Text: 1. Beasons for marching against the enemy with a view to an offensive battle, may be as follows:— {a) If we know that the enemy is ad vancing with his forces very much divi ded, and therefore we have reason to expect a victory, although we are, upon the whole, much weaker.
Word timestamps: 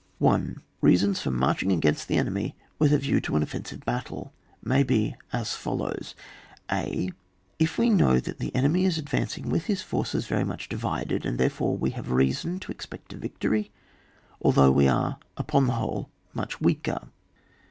1. 0.17 0.57
Beasons 0.81 1.21
for 1.21 1.29
marching 1.29 1.71
against 1.71 2.07
the 2.07 2.17
enemy 2.17 2.55
with 2.79 2.91
a 2.91 2.97
view 2.97 3.21
to 3.21 3.35
an 3.35 3.43
offensive 3.43 3.85
battle, 3.85 4.33
may 4.65 4.81
be 4.81 5.15
as 5.31 5.53
follows:— 5.53 6.15
{a) 6.71 7.11
If 7.59 7.77
we 7.77 7.91
know 7.91 8.19
that 8.19 8.39
the 8.39 8.55
enemy 8.55 8.85
is 8.85 8.97
ad 8.97 9.05
vancing 9.07 9.45
with 9.51 9.65
his 9.65 9.83
forces 9.83 10.25
very 10.25 10.43
much 10.43 10.69
divi 10.69 11.05
ded, 11.05 11.23
and 11.23 11.37
therefore 11.37 11.77
we 11.77 11.91
have 11.91 12.09
reason 12.09 12.59
to 12.61 12.71
expect 12.71 13.13
a 13.13 13.17
victory, 13.17 13.69
although 14.41 14.71
we 14.71 14.87
are, 14.87 15.19
upon 15.37 15.67
the 15.67 15.73
whole, 15.73 16.09
much 16.33 16.59
weaker. 16.59 17.01